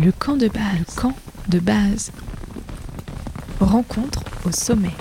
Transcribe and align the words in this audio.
Le 0.00 0.12
camp 0.12 0.36
de 0.36 0.46
base. 0.46 0.62
Le 0.78 1.00
camp 1.00 1.14
de 1.48 1.58
base. 1.58 2.12
Rencontre 3.58 4.22
au 4.46 4.52
sommet. 4.52 4.92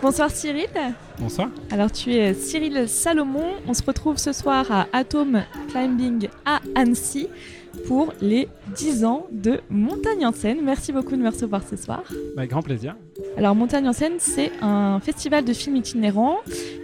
Bonsoir 0.00 0.30
Cyril. 0.30 0.68
Bonsoir. 1.18 1.50
Alors 1.70 1.92
tu 1.92 2.14
es 2.14 2.32
Cyril 2.32 2.88
Salomon. 2.88 3.56
On 3.66 3.74
se 3.74 3.82
retrouve 3.82 4.16
ce 4.16 4.32
soir 4.32 4.64
à 4.72 4.86
Atom 4.94 5.44
Climbing 5.68 6.28
à 6.46 6.60
Annecy 6.74 7.28
pour 7.86 8.12
les 8.20 8.48
10 8.76 9.04
ans 9.04 9.26
de 9.30 9.60
Montagne 9.70 10.26
en 10.26 10.32
scène. 10.32 10.58
Merci 10.62 10.92
beaucoup 10.92 11.16
de 11.16 11.22
me 11.22 11.28
recevoir 11.28 11.62
ce 11.68 11.76
soir. 11.76 12.02
Bah, 12.36 12.46
grand 12.46 12.62
plaisir. 12.62 12.96
Alors 13.36 13.54
Montagne 13.54 13.88
en 13.88 13.92
scène, 13.92 14.14
c'est 14.18 14.50
un 14.62 15.00
festival 15.00 15.44
de 15.44 15.52
films 15.52 15.76
itinérants 15.76 16.38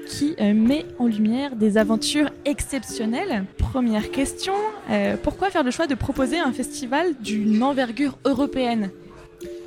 qui 0.09 0.35
euh, 0.41 0.55
met 0.55 0.85
en 0.99 1.07
lumière 1.07 1.57
des 1.57 1.79
aventures 1.79 2.31
exceptionnelles. 2.45 3.45
Première 3.59 4.11
question, 4.11 4.55
euh, 4.91 5.17
pourquoi 5.23 5.51
faire 5.51 5.65
le 5.65 5.71
choix 5.71 5.87
de 5.87 5.95
proposer 5.95 6.39
un 6.39 6.53
festival 6.53 7.15
d'une 7.21 7.63
envergure 7.63 8.19
européenne? 8.25 8.91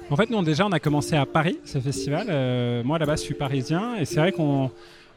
En 0.09 0.15
fait, 0.15 0.29
nous, 0.29 0.41
déjà, 0.41 0.65
on 0.65 0.71
a 0.71 0.79
commencé 0.79 1.15
à 1.15 1.25
Paris, 1.25 1.59
ce 1.65 1.79
festival. 1.79 2.27
Euh, 2.29 2.81
moi, 2.83 2.97
là-bas, 2.97 3.17
je 3.17 3.21
suis 3.21 3.33
parisien. 3.33 3.95
Et 3.99 4.05
c'est 4.05 4.19
vrai 4.19 4.31
qu'on 4.31 4.71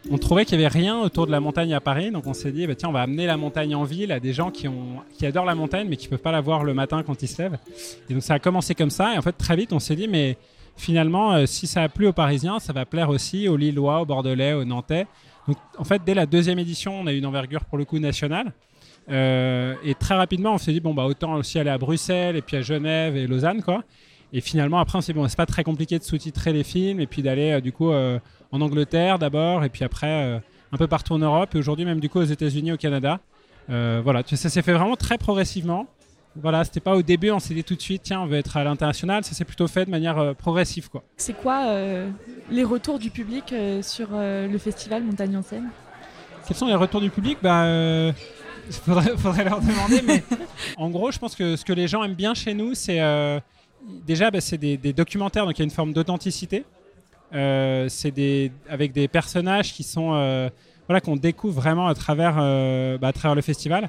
on 0.09 0.17
trouvait 0.17 0.45
qu'il 0.45 0.57
n'y 0.57 0.65
avait 0.65 0.79
rien 0.79 0.99
autour 1.01 1.27
de 1.27 1.33
la 1.33 1.41
montagne 1.41 1.75
à 1.75 1.81
Paris. 1.81 2.11
Donc, 2.11 2.27
on 2.27 2.33
s'est 2.33 2.53
dit, 2.53 2.67
bah, 2.67 2.75
tiens, 2.75 2.89
on 2.89 2.93
va 2.93 3.03
amener 3.03 3.27
la 3.27 3.37
montagne 3.37 3.75
en 3.75 3.85
ville 3.85 4.13
à 4.13 4.21
des 4.21 4.33
gens 4.33 4.51
qui, 4.51 4.67
ont, 4.67 5.03
qui 5.13 5.27
adorent 5.27 5.45
la 5.45 5.55
montagne, 5.55 5.89
mais 5.89 5.97
qui 5.97 6.07
ne 6.07 6.11
peuvent 6.11 6.21
pas 6.21 6.33
la 6.33 6.41
voir 6.41 6.65
le 6.65 6.73
matin 6.73 7.03
quand 7.03 7.23
ils 7.23 7.29
se 7.29 7.43
lèvent. 7.43 7.59
Et 8.09 8.15
donc, 8.15 8.23
ça 8.23 8.35
a 8.35 8.39
commencé 8.39 8.75
comme 8.75 8.91
ça. 8.91 9.15
Et 9.15 9.19
en 9.19 9.23
fait, 9.23 9.33
très 9.33 9.57
vite, 9.57 9.73
on 9.73 9.79
s'est 9.79 9.97
dit, 9.97 10.09
mais 10.09 10.39
finalement, 10.77 11.35
euh, 11.35 11.47
si 11.47 11.67
ça 11.67 11.83
a 11.83 11.89
plu 11.89 12.07
aux 12.07 12.13
Parisiens, 12.13 12.59
ça 12.61 12.73
va 12.73 12.87
plaire 12.87 13.11
aussi 13.11 13.49
aux 13.49 13.57
Lillois, 13.57 14.01
aux 14.01 14.07
Bordelais, 14.07 14.55
aux 14.55 14.65
Nantais. 14.65 15.07
Donc, 15.47 15.59
en 15.77 15.85
fait, 15.85 16.03
dès 16.05 16.15
la 16.15 16.27
deuxième 16.27 16.59
édition, 16.59 16.99
on 16.99 17.07
a 17.07 17.13
eu 17.13 17.19
une 17.19 17.27
envergure 17.27 17.65
pour 17.67 17.77
le 17.77 17.85
coup 17.85 17.99
nationale. 17.99 18.53
Euh, 19.11 19.75
et 19.85 19.95
très 19.95 20.15
rapidement, 20.15 20.55
on 20.55 20.59
s'est 20.59 20.73
dit, 20.73 20.81
bon, 20.81 20.95
bah, 20.95 21.05
autant 21.05 21.35
aussi 21.35 21.59
aller 21.59 21.71
à 21.71 21.79
Bruxelles, 21.79 22.37
et 22.37 22.43
puis 22.43 22.57
à 22.57 22.63
Genève 22.63 23.17
et 23.17 23.27
Lausanne, 23.27 23.63
quoi. 23.63 23.83
Et 24.33 24.41
finalement, 24.41 24.79
après, 24.79 24.97
on 24.97 25.01
s'est 25.01 25.13
dit, 25.13 25.19
bon, 25.19 25.29
c'est 25.29 25.37
pas 25.37 25.47
très 25.47 25.65
compliqué 25.65 25.99
de 25.99 26.05
sous-titrer 26.05 26.53
les 26.53 26.63
films, 26.63 27.01
et 27.01 27.07
puis 27.07 27.21
d'aller, 27.21 27.53
euh, 27.53 27.61
du 27.61 27.73
coup, 27.73 27.91
en 28.53 28.61
Angleterre 28.61 29.19
d'abord, 29.19 29.65
et 29.65 29.69
puis 29.69 29.85
après, 29.85 30.25
euh, 30.25 30.39
un 30.73 30.77
peu 30.77 30.87
partout 30.87 31.13
en 31.13 31.19
Europe, 31.19 31.55
et 31.55 31.59
aujourd'hui, 31.59 31.85
même, 31.85 32.01
du 32.01 32.09
coup, 32.09 32.19
aux 32.19 32.25
États-Unis, 32.25 32.73
au 32.73 32.77
Canada. 32.77 33.21
Euh, 33.71 34.01
voilà, 34.03 34.23
ça 34.25 34.49
s'est 34.49 34.63
fait 34.63 34.73
vraiment 34.73 34.97
très 34.97 35.19
progressivement. 35.19 35.87
Voilà, 36.37 36.63
c'était 36.63 36.81
pas 36.81 36.95
au 36.95 37.03
début, 37.03 37.31
on 37.31 37.41
s'est 37.41 37.55
dit 37.55 37.65
tout 37.65 37.75
de 37.75 37.81
suite, 37.81 38.03
tiens, 38.05 38.21
on 38.21 38.27
veut 38.27 38.39
être 38.39 38.57
à 38.57 38.63
l'international. 38.63 39.25
Ça 39.25 39.35
s'est 39.35 39.45
plutôt 39.45 39.67
fait 39.67 39.85
de 39.85 39.91
manière 39.91 40.19
euh, 40.19 40.33
progressive, 40.33 40.89
quoi. 40.89 41.03
C'est 41.17 41.33
quoi 41.33 41.67
euh, 41.67 42.09
les 42.51 42.63
retours 42.63 43.01
du 43.01 43.11
public 43.11 43.53
euh, 43.53 43.83
sur 43.83 44.09
le 44.13 44.59
festival 44.59 45.03
Montagne 45.03 45.37
en 45.37 45.43
scène? 45.43 45.69
Quels 46.47 46.57
sont 46.57 46.67
les 46.67 46.75
retours 46.75 47.01
du 47.01 47.11
public? 47.11 47.39
Bah, 47.43 47.65
faudrait, 48.71 49.17
faudrait 49.17 49.45
leur 49.45 49.61
demander. 49.61 50.03
mais 50.07 50.23
en 50.77 50.89
gros, 50.91 51.11
je 51.11 51.19
pense 51.19 51.35
que 51.35 51.57
ce 51.57 51.65
que 51.65 51.73
les 51.73 51.89
gens 51.89 52.05
aiment 52.05 52.15
bien 52.15 52.35
chez 52.35 52.55
nous, 52.55 52.75
c'est 52.75 53.01
déjà, 54.07 54.31
bah, 54.31 54.41
c'est 54.41 54.59
des, 54.59 54.77
des 54.77 54.93
documentaires, 54.93 55.47
donc 55.47 55.59
il 55.59 55.63
y 55.63 55.63
a 55.63 55.65
une 55.65 55.71
forme 55.71 55.93
d'authenticité. 55.93 56.65
Euh, 57.33 57.87
c'est 57.89 58.11
des 58.11 58.51
avec 58.69 58.93
des 58.93 59.07
personnages 59.07 59.73
qui 59.73 59.85
sont 59.85 60.15
euh, 60.15 60.49
voilà 60.89 61.01
qu'on 61.01 61.17
découvre 61.17 61.61
vraiment 61.61 61.87
à 61.87 61.95
travers 61.95 62.37
euh, 62.41 62.99
bah, 62.99 63.09
à 63.09 63.13
travers 63.13 63.35
le 63.35 63.43
festival. 63.43 63.89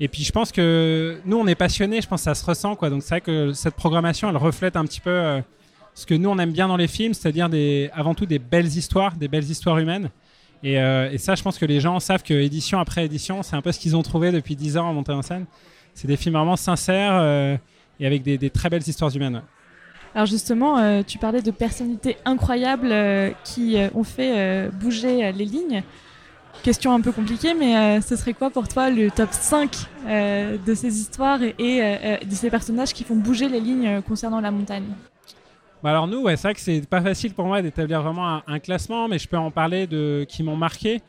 Et 0.00 0.08
puis 0.08 0.22
je 0.22 0.32
pense 0.32 0.52
que 0.52 1.20
nous 1.26 1.36
on 1.36 1.46
est 1.46 1.54
passionnés, 1.54 2.00
je 2.00 2.08
pense 2.08 2.20
que 2.20 2.24
ça 2.24 2.34
se 2.34 2.44
ressent 2.44 2.76
quoi. 2.76 2.88
Donc 2.88 3.02
c'est 3.02 3.10
vrai 3.10 3.20
que 3.20 3.52
cette 3.52 3.74
programmation 3.74 4.28
elle 4.30 4.36
reflète 4.36 4.76
un 4.76 4.84
petit 4.84 5.00
peu 5.00 5.42
ce 5.94 6.06
que 6.06 6.14
nous 6.14 6.30
on 6.30 6.38
aime 6.38 6.52
bien 6.52 6.68
dans 6.68 6.76
les 6.76 6.86
films, 6.86 7.14
c'est-à-dire 7.14 7.48
des 7.48 7.90
avant 7.92 8.14
tout 8.14 8.26
des 8.26 8.38
belles 8.38 8.66
histoires, 8.68 9.16
des 9.16 9.28
belles 9.28 9.50
histoires 9.50 9.78
humaines. 9.78 10.10
Et, 10.62 10.76
ça 11.18 11.34
je 11.34 11.42
pense 11.42 11.58
que 11.58 11.66
les 11.66 11.80
gens 11.80 11.98
savent 12.00 12.22
que 12.22 12.34
édition 12.34 12.78
après 12.78 13.04
édition, 13.04 13.42
c'est 13.42 13.56
un 13.56 13.62
peu 13.62 13.72
ce 13.72 13.80
qu'ils 13.80 13.96
ont 13.96 14.02
trouvé 14.02 14.30
depuis 14.30 14.56
10 14.56 14.78
ans 14.78 14.88
à 14.88 14.92
monter 14.92 15.12
en 15.12 15.22
scène. 15.22 15.46
C'est 15.94 16.06
des 16.06 16.16
films 16.16 16.36
vraiment 16.36 16.56
sincères 16.56 17.58
et 17.98 18.06
avec 18.06 18.22
des 18.22 18.50
très 18.50 18.70
belles 18.70 18.86
histoires 18.88 19.14
humaines. 19.14 19.42
Alors 20.14 20.26
justement, 20.26 20.78
euh, 20.78 21.02
tu 21.06 21.18
parlais 21.18 21.42
de 21.42 21.50
personnalités 21.50 22.16
incroyables 22.24 22.90
euh, 22.90 23.30
qui 23.44 23.76
euh, 23.76 23.88
ont 23.94 24.04
fait 24.04 24.68
bouger 24.70 25.32
les 25.32 25.44
lignes. 25.44 25.82
Question 26.62 26.92
un 26.92 27.00
peu 27.00 27.12
compliquée, 27.12 27.54
mais 27.54 28.00
ce 28.00 28.16
serait 28.16 28.34
quoi 28.34 28.50
pour 28.50 28.66
toi 28.66 28.90
le 28.90 29.12
top 29.12 29.28
5 29.30 29.70
euh, 30.06 30.56
de 30.66 30.74
ces 30.74 30.98
histoires 30.98 31.40
et, 31.40 31.52
de 32.24 32.34
ces 32.34 32.50
personnages 32.50 32.92
qui 32.92 33.04
font 33.04 33.14
bouger 33.14 33.48
les 33.48 33.60
lignes 33.60 34.02
concernant 34.02 34.40
la 34.40 34.50
montagne? 34.50 34.86
Bah 35.84 35.90
alors 35.90 36.08
nous, 36.08 36.26
c'est 36.30 36.42
vrai 36.42 36.54
que 36.54 36.60
c'est 36.60 36.84
pas 36.88 37.00
facile 37.00 37.32
pour 37.32 37.46
moi 37.46 37.62
d'établir 37.62 38.02
vraiment 38.02 38.40
un, 38.44 38.58
classement, 38.58 39.06
mais 39.06 39.20
je 39.20 39.28
peux 39.28 39.36
en 39.36 39.52
parler 39.52 39.86
de 39.86 40.26
qui 40.28 40.42
m'ont 40.42 40.56
marqué. 40.56 41.00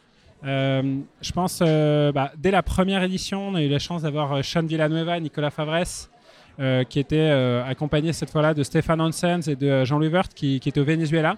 Je 0.43 1.31
pense, 1.33 1.61
bah, 1.61 2.31
dès 2.37 2.51
la 2.51 2.61
première 2.61 3.01
édition, 3.01 3.47
on 3.47 3.55
a 3.55 3.63
eu 3.63 3.69
la 3.69 3.79
chance 3.79 4.03
d'avoir 4.03 4.45
Sean 4.45 4.61
Villanueva 4.61 5.19
Nicolas 5.19 5.49
Favres, 5.49 6.09
euh, 6.59 6.83
qui 6.83 6.99
étaient 6.99 7.15
euh, 7.17 7.63
accompagnés 7.65 8.11
cette 8.11 8.29
fois-là 8.29 8.53
de 8.53 8.63
Stéphane 8.63 8.99
Hansens 8.99 9.47
et 9.47 9.55
de 9.55 9.67
euh, 9.67 9.85
Jean-Louis 9.85 10.09
Wert, 10.09 10.27
qui, 10.35 10.59
qui 10.59 10.67
étaient 10.67 10.81
au 10.81 10.85
Venezuela. 10.85 11.35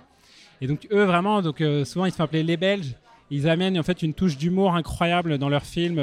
Et 0.62 0.68
donc 0.68 0.88
eux, 0.92 1.04
vraiment, 1.04 1.44
donc, 1.44 1.62
euh, 1.62 1.86
souvent 1.86 2.06
ils 2.06 2.12
se 2.12 2.18
font 2.18 2.24
appeler 2.24 2.42
les 2.42 2.58
Belges. 2.58 2.96
Ils 3.30 3.48
amènent 3.48 3.78
en 3.78 3.84
fait 3.84 4.02
une 4.02 4.16
touche 4.16 4.36
d'humour 4.36 4.76
incroyable 4.76 5.38
dans 5.38 5.48
leurs 5.48 5.64
films. 5.64 6.00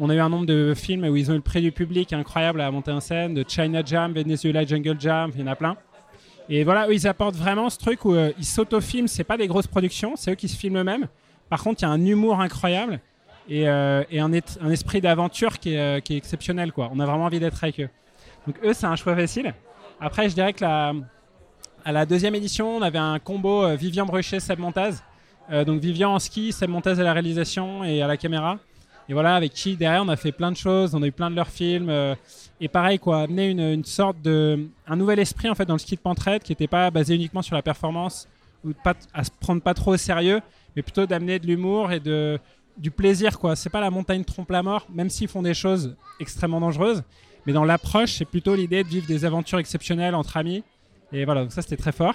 On 0.00 0.10
a 0.10 0.14
eu 0.14 0.18
un 0.18 0.28
nombre 0.28 0.44
de 0.44 0.74
films 0.74 1.04
où 1.04 1.16
ils 1.16 1.30
ont 1.30 1.34
eu 1.34 1.38
le 1.38 1.42
prix 1.42 1.62
du 1.62 1.72
public 1.72 2.12
incroyable 2.12 2.60
à 2.60 2.70
monter 2.70 2.90
en 2.90 3.00
scène, 3.00 3.32
de 3.32 3.44
China 3.46 3.82
Jam, 3.84 4.12
Venezuela 4.12 4.66
Jungle 4.66 5.00
Jam, 5.00 5.30
il 5.34 5.40
y 5.40 5.44
en 5.44 5.46
a 5.46 5.56
plein. 5.56 5.76
Et 6.48 6.62
voilà, 6.64 6.88
eux, 6.88 6.94
ils 6.94 7.06
apportent 7.06 7.36
vraiment 7.36 7.70
ce 7.70 7.78
truc 7.78 8.04
où 8.04 8.14
ils 8.14 8.44
s'autofilment, 8.44 9.08
c'est 9.08 9.24
pas 9.24 9.38
des 9.38 9.46
grosses 9.46 9.66
productions, 9.66 10.14
c'est 10.16 10.32
eux 10.32 10.34
qui 10.34 10.48
se 10.48 10.58
filment 10.58 10.78
eux-mêmes. 10.78 11.06
Par 11.48 11.62
contre, 11.62 11.82
il 11.82 11.84
y 11.84 11.88
a 11.88 11.90
un 11.90 12.04
humour 12.04 12.40
incroyable 12.40 13.00
et, 13.48 13.66
un, 13.66 14.32
esprit 14.32 15.00
d'aventure 15.00 15.58
qui 15.58 15.74
est, 15.74 16.10
exceptionnel. 16.10 16.72
On 16.76 17.00
a 17.00 17.06
vraiment 17.06 17.24
envie 17.24 17.40
d'être 17.40 17.62
avec 17.64 17.80
eux. 17.80 17.88
Donc 18.46 18.56
eux, 18.64 18.72
c'est 18.72 18.86
un 18.86 18.96
choix 18.96 19.14
facile. 19.14 19.54
Après, 20.00 20.28
je 20.28 20.34
dirais 20.34 20.52
que 20.52 20.62
la, 20.62 20.92
à 21.84 21.92
la 21.92 22.06
deuxième 22.06 22.34
édition, 22.34 22.76
on 22.76 22.82
avait 22.82 22.98
un 22.98 23.18
combo 23.18 23.64
euh, 23.64 23.76
Vivian 23.76 24.06
Bruchet, 24.06 24.40
Seb 24.40 24.58
Montaz. 24.58 25.02
Euh, 25.50 25.64
donc 25.64 25.80
Vivian 25.80 26.14
en 26.14 26.18
ski, 26.18 26.52
Seb 26.52 26.70
Montaz 26.70 27.00
à 27.00 27.04
la 27.04 27.12
réalisation 27.12 27.84
et 27.84 28.02
à 28.02 28.06
la 28.06 28.16
caméra. 28.16 28.58
Et 29.08 29.12
voilà, 29.12 29.36
avec 29.36 29.52
qui 29.52 29.76
derrière, 29.76 30.02
on 30.02 30.08
a 30.08 30.16
fait 30.16 30.32
plein 30.32 30.50
de 30.50 30.56
choses, 30.56 30.94
on 30.94 31.02
a 31.02 31.06
eu 31.06 31.12
plein 31.12 31.30
de 31.30 31.36
leurs 31.36 31.48
films. 31.48 31.88
euh, 31.88 32.14
et 32.60 32.68
pareil, 32.68 32.98
quoi, 32.98 33.20
amener 33.20 33.50
une, 33.50 33.84
sorte 33.84 34.20
de. 34.22 34.66
un 34.88 34.96
nouvel 34.96 35.18
esprit 35.18 35.48
en 35.48 35.54
fait 35.54 35.66
dans 35.66 35.74
le 35.74 35.78
ski 35.78 35.94
de 35.94 36.00
pentraide 36.00 36.42
qui 36.42 36.52
n'était 36.52 36.66
pas 36.66 36.90
basé 36.90 37.14
uniquement 37.14 37.42
sur 37.42 37.54
la 37.54 37.62
performance 37.62 38.26
ou 38.64 38.72
à 39.14 39.22
se 39.22 39.30
prendre 39.38 39.62
pas 39.62 39.74
trop 39.74 39.92
au 39.92 39.96
sérieux, 39.96 40.40
mais 40.74 40.82
plutôt 40.82 41.06
d'amener 41.06 41.38
de 41.38 41.46
l'humour 41.46 41.92
et 41.92 42.00
de, 42.00 42.40
du 42.76 42.90
plaisir, 42.90 43.38
quoi. 43.38 43.54
C'est 43.54 43.70
pas 43.70 43.80
la 43.80 43.90
montagne 43.90 44.24
trompe 44.24 44.50
la 44.50 44.62
mort, 44.62 44.86
même 44.92 45.10
s'ils 45.10 45.28
font 45.28 45.42
des 45.42 45.54
choses 45.54 45.94
extrêmement 46.18 46.60
dangereuses. 46.60 47.04
Mais 47.46 47.52
dans 47.52 47.64
l'approche, 47.64 48.14
c'est 48.14 48.24
plutôt 48.24 48.54
l'idée 48.54 48.82
de 48.82 48.88
vivre 48.88 49.06
des 49.06 49.24
aventures 49.24 49.58
exceptionnelles 49.58 50.14
entre 50.14 50.36
amis. 50.36 50.64
Et 51.12 51.24
voilà, 51.24 51.42
donc 51.42 51.52
ça 51.52 51.62
c'était 51.62 51.76
très 51.76 51.92
fort. 51.92 52.14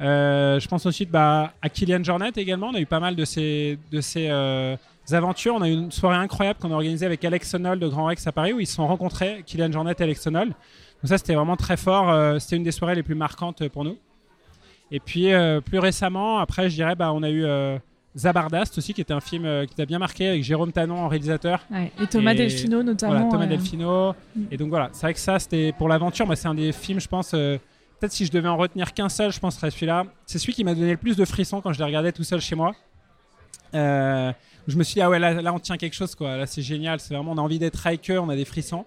Euh, 0.00 0.58
je 0.58 0.66
pense 0.66 0.86
ensuite 0.86 1.10
bah, 1.10 1.52
à 1.60 1.68
Kylian 1.68 2.02
Jornet 2.02 2.30
également. 2.36 2.68
On 2.68 2.74
a 2.74 2.80
eu 2.80 2.86
pas 2.86 3.00
mal 3.00 3.16
de 3.16 3.24
ces, 3.24 3.78
de 3.90 4.00
ces 4.00 4.28
euh, 4.30 4.76
aventures. 5.12 5.54
On 5.54 5.62
a 5.62 5.68
eu 5.68 5.72
une 5.72 5.92
soirée 5.92 6.16
incroyable 6.16 6.58
qu'on 6.58 6.70
a 6.70 6.74
organisée 6.74 7.04
avec 7.04 7.24
Alex 7.24 7.52
Honnold 7.54 7.82
de 7.82 7.88
Grand 7.88 8.06
Rex 8.06 8.26
à 8.26 8.32
Paris 8.32 8.52
où 8.54 8.60
ils 8.60 8.66
se 8.66 8.74
sont 8.74 8.86
rencontrés, 8.86 9.42
Kylian 9.44 9.72
Jornet 9.72 9.94
et 9.98 10.02
Alex 10.02 10.26
Honnold. 10.26 10.50
Donc 10.50 11.08
ça 11.08 11.18
c'était 11.18 11.34
vraiment 11.34 11.56
très 11.56 11.76
fort. 11.76 12.10
Euh, 12.10 12.38
c'était 12.38 12.56
une 12.56 12.62
des 12.62 12.72
soirées 12.72 12.94
les 12.94 13.02
plus 13.02 13.14
marquantes 13.14 13.68
pour 13.68 13.84
nous. 13.84 13.98
Et 14.90 15.00
puis 15.00 15.30
plus 15.64 15.78
récemment, 15.78 16.38
après 16.38 16.68
je 16.68 16.74
dirais, 16.74 16.96
bah, 16.96 17.12
on 17.12 17.22
a 17.22 17.30
eu 17.30 17.44
Zabardast 18.16 18.76
aussi 18.78 18.92
qui 18.92 19.00
était 19.00 19.12
un 19.12 19.20
film 19.20 19.44
euh, 19.44 19.66
qui 19.66 19.74
t'a 19.74 19.86
bien 19.86 19.98
marqué 19.98 20.28
avec 20.28 20.42
Jérôme 20.42 20.72
Tanon 20.72 20.98
en 20.98 21.08
réalisateur. 21.08 21.60
Ouais, 21.70 21.92
Et 22.02 22.06
Thomas 22.06 22.32
Et 22.32 22.36
Delfino 22.36 22.82
notamment. 22.82 23.12
Voilà, 23.12 23.28
Thomas 23.30 23.44
euh, 23.44 23.48
Delfino. 23.48 24.12
Mm. 24.34 24.42
Et 24.50 24.56
donc 24.56 24.68
voilà, 24.70 24.88
c'est 24.92 25.02
vrai 25.02 25.14
que 25.14 25.20
ça, 25.20 25.38
c'était 25.38 25.72
pour 25.72 25.88
l'aventure. 25.88 26.26
Moi, 26.26 26.34
c'est 26.36 26.48
un 26.48 26.54
des 26.54 26.72
films, 26.72 27.00
je 27.00 27.08
pense. 27.08 27.32
euh, 27.34 27.58
Peut-être 28.00 28.12
si 28.12 28.24
je 28.24 28.32
devais 28.32 28.48
en 28.48 28.56
retenir 28.56 28.94
qu'un 28.94 29.10
seul, 29.10 29.30
je 29.30 29.38
pense 29.38 29.54
que 29.54 29.56
ce 29.56 29.60
serait 29.60 29.70
celui-là. 29.70 30.04
C'est 30.26 30.38
celui 30.38 30.54
qui 30.54 30.64
m'a 30.64 30.74
donné 30.74 30.90
le 30.92 30.96
plus 30.96 31.16
de 31.16 31.24
frissons 31.26 31.60
quand 31.60 31.72
je 31.72 31.78
l'ai 31.78 31.84
regardé 31.84 32.12
tout 32.12 32.24
seul 32.24 32.40
chez 32.40 32.54
moi. 32.56 32.74
Euh, 33.74 34.32
je 34.66 34.76
me 34.76 34.82
suis 34.82 34.94
dit, 34.94 35.00
ah 35.02 35.10
ouais, 35.10 35.18
là, 35.18 35.34
là, 35.34 35.52
on 35.52 35.58
tient 35.58 35.76
quelque 35.76 35.94
chose, 35.94 36.14
quoi. 36.14 36.36
Là, 36.36 36.46
c'est 36.46 36.62
génial. 36.62 36.98
C'est 37.00 37.14
vraiment, 37.14 37.32
on 37.32 37.38
a 37.38 37.42
envie 37.42 37.58
d'être 37.58 37.86
eux, 38.10 38.18
on 38.18 38.28
a 38.28 38.36
des 38.36 38.44
frissons. 38.44 38.84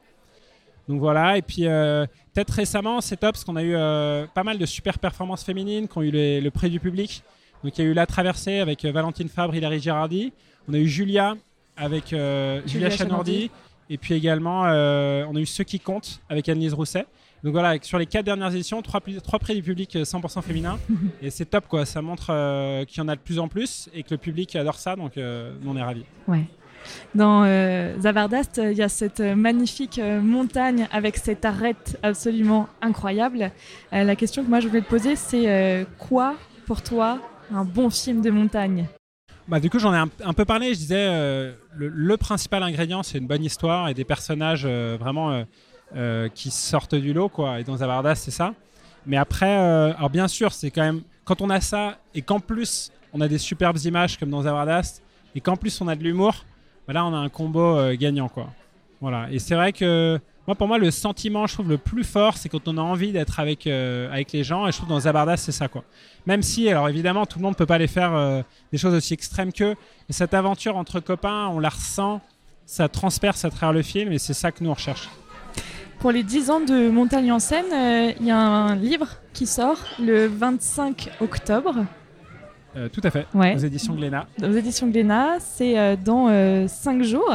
Donc 0.89 0.99
voilà. 0.99 1.37
Et 1.37 1.41
puis, 1.41 1.67
euh, 1.67 2.05
peut-être 2.33 2.51
récemment, 2.51 3.01
c'est 3.01 3.15
top 3.17 3.33
parce 3.33 3.43
qu'on 3.43 3.55
a 3.55 3.63
eu 3.63 3.75
euh, 3.75 4.25
pas 4.33 4.43
mal 4.43 4.57
de 4.57 4.65
super 4.65 4.99
performances 4.99 5.43
féminines 5.43 5.87
qui 5.87 5.97
ont 5.97 6.01
eu 6.01 6.11
les- 6.11 6.41
le 6.41 6.51
prix 6.51 6.69
du 6.69 6.79
public. 6.79 7.23
Donc, 7.63 7.77
il 7.77 7.83
y 7.83 7.87
a 7.87 7.89
eu 7.89 7.93
La 7.93 8.05
Traversée 8.05 8.59
avec 8.59 8.83
euh, 8.85 8.91
Valentine 8.91 9.29
Fabre, 9.29 9.55
Hilary 9.55 9.79
Girardi. 9.79 10.33
On 10.67 10.73
a 10.73 10.77
eu 10.77 10.87
Julia 10.87 11.35
avec 11.77 12.13
euh, 12.13 12.61
Julia, 12.65 12.89
Julia 12.89 12.89
Chanordi. 12.89 13.51
Et 13.89 13.97
puis 13.97 14.13
également, 14.13 14.65
euh, 14.65 15.25
on 15.29 15.35
a 15.35 15.39
eu 15.39 15.45
Ceux 15.45 15.63
qui 15.63 15.79
comptent 15.79 16.21
avec 16.29 16.49
Annelise 16.49 16.73
Rousset. 16.73 17.05
Donc 17.43 17.51
voilà, 17.51 17.75
sur 17.81 17.97
les 17.97 18.05
quatre 18.05 18.25
dernières 18.25 18.53
éditions, 18.55 18.81
trois, 18.81 19.01
prix 19.01 19.55
du 19.55 19.61
public 19.61 19.95
euh, 19.97 20.03
100% 20.03 20.41
féminin. 20.41 20.79
et 21.21 21.29
c'est 21.29 21.45
top, 21.45 21.67
quoi. 21.67 21.85
Ça 21.85 22.01
montre 22.01 22.27
euh, 22.29 22.85
qu'il 22.85 22.99
y 22.99 23.01
en 23.01 23.09
a 23.09 23.15
de 23.15 23.21
plus 23.21 23.37
en 23.37 23.49
plus 23.49 23.89
et 23.93 24.03
que 24.03 24.11
le 24.11 24.17
public 24.17 24.55
adore 24.55 24.79
ça. 24.79 24.95
Donc, 24.95 25.17
euh, 25.17 25.53
on 25.65 25.75
est 25.75 25.83
ravis. 25.83 26.05
Ouais. 26.27 26.45
Dans 27.15 27.43
euh, 27.45 27.99
Zavardast, 27.99 28.61
il 28.63 28.77
y 28.77 28.81
a 28.81 28.89
cette 28.89 29.21
magnifique 29.21 30.01
montagne 30.21 30.87
avec 30.91 31.17
cette 31.17 31.45
arête 31.45 31.97
absolument 32.03 32.67
incroyable. 32.81 33.51
La 33.93 34.17
question 34.17 34.43
que 34.43 34.49
moi 34.49 34.59
je 34.59 34.67
voulais 34.67 34.81
te 34.81 34.89
poser, 34.89 35.15
c'est 35.15 35.87
quoi 35.97 36.35
pour 36.65 36.81
toi 36.81 37.21
un 37.51 37.63
bon 37.63 37.89
film 37.89 38.21
de 38.21 38.29
montagne 38.29 38.87
Bah, 39.47 39.59
du 39.59 39.69
coup, 39.69 39.79
j'en 39.79 39.93
ai 39.93 39.97
un, 39.97 40.33
peu 40.33 40.45
parlé. 40.45 40.73
Je 40.73 40.79
disais, 40.79 41.07
euh, 41.09 41.53
le, 41.75 42.17
principal 42.17 42.63
ingrédient, 42.63 43.03
c'est 43.03 43.17
une 43.17 43.27
bonne 43.27 43.43
histoire 43.43 43.89
et 43.89 43.93
des 43.93 44.05
personnages 44.05 44.63
euh, 44.65 44.97
vraiment 44.99 45.43
euh, 45.95 46.29
qui 46.29 46.51
sortent 46.51 46.95
du 46.95 47.13
lot, 47.13 47.29
quoi. 47.29 47.59
Et 47.59 47.63
dans 47.63 47.77
Zavardas, 47.77 48.15
c'est 48.15 48.31
ça. 48.31 48.53
Mais 49.05 49.17
après, 49.17 49.53
alors 49.53 50.09
bien 50.09 50.29
sûr, 50.29 50.53
c'est 50.53 50.71
quand 50.71 50.81
même 50.81 51.01
quand 51.25 51.41
on 51.41 51.49
a 51.49 51.59
ça 51.59 51.97
et 52.15 52.21
qu'en 52.21 52.39
plus 52.39 52.89
on 53.11 53.19
a 53.19 53.27
des 53.27 53.37
superbes 53.37 53.77
images 53.83 54.17
comme 54.17 54.29
dans 54.29 54.43
Zavardas 54.43 55.01
et 55.35 55.41
qu'en 55.41 55.57
plus 55.57 55.81
on 55.81 55.89
a 55.89 55.95
de 55.97 56.03
l'humour, 56.03 56.45
bah 56.87 56.93
là 56.93 57.05
on 57.05 57.13
a 57.13 57.17
un 57.17 57.27
combo 57.27 57.77
gagnant, 57.95 58.29
quoi. 58.29 58.47
Voilà. 59.03 59.27
Et 59.31 59.39
c'est 59.39 59.55
vrai 59.55 59.73
que 59.73 60.17
moi, 60.47 60.55
pour 60.55 60.65
moi, 60.69 60.77
le 60.77 60.89
sentiment, 60.89 61.45
je 61.45 61.55
trouve 61.55 61.67
le 61.67 61.77
plus 61.77 62.05
fort, 62.05 62.37
c'est 62.37 62.47
quand 62.47 62.69
on 62.69 62.77
a 62.77 62.81
envie 62.81 63.11
d'être 63.11 63.37
avec 63.37 63.67
euh, 63.67 64.09
avec 64.09 64.31
les 64.31 64.45
gens. 64.45 64.65
Et 64.65 64.71
je 64.71 64.77
trouve 64.77 64.87
dans 64.87 65.01
Zabardas, 65.01 65.35
c'est 65.35 65.51
ça, 65.51 65.67
quoi. 65.67 65.83
Même 66.25 66.41
si, 66.41 66.69
alors 66.69 66.87
évidemment, 66.87 67.25
tout 67.25 67.37
le 67.37 67.43
monde 67.43 67.57
peut 67.57 67.65
pas 67.65 67.77
les 67.77 67.87
faire 67.87 68.13
euh, 68.13 68.41
des 68.71 68.77
choses 68.77 68.93
aussi 68.93 69.13
extrêmes 69.13 69.51
qu'eux. 69.51 69.75
Mais 70.07 70.13
cette 70.13 70.33
aventure 70.33 70.77
entre 70.77 71.01
copains, 71.01 71.49
on 71.49 71.59
la 71.59 71.67
ressent, 71.67 72.21
ça 72.65 72.87
transperce 72.87 73.43
à 73.43 73.49
travers 73.49 73.73
le 73.73 73.81
film, 73.81 74.13
et 74.13 74.19
c'est 74.19 74.33
ça 74.33 74.53
que 74.53 74.63
nous 74.63 74.69
on 74.69 74.73
recherche. 74.73 75.09
Pour 75.99 76.13
les 76.13 76.23
10 76.23 76.49
ans 76.49 76.61
de 76.61 76.89
Montagne 76.89 77.33
en 77.33 77.39
scène, 77.39 77.65
euh, 77.73 78.13
il 78.21 78.25
y 78.25 78.31
a 78.31 78.37
un 78.37 78.77
livre 78.77 79.07
qui 79.33 79.45
sort 79.45 79.79
le 79.99 80.27
25 80.27 81.09
octobre 81.19 81.85
tout 82.91 83.01
à 83.03 83.11
fait. 83.11 83.27
Ouais. 83.35 83.53
Aux 83.53 83.59
éditions 83.59 83.93
Glénat. 83.93 84.25
aux 84.41 84.51
éditions 84.51 84.87
Glénat. 84.87 85.39
C'est 85.39 85.95
dans 85.97 86.67
5 86.67 87.03
jours. 87.03 87.31